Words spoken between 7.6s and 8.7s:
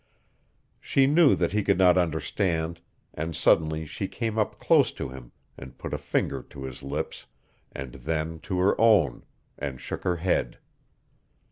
and then to